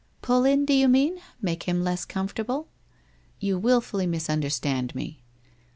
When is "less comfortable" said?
1.83-2.67